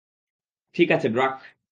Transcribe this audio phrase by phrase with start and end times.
[0.75, 1.33] ঠিক আছে, ড্রাক।